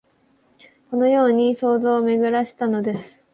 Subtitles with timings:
[0.89, 3.19] このように想像をめぐらしたのです